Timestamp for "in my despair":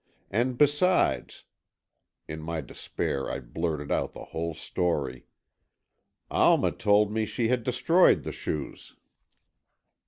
2.27-3.29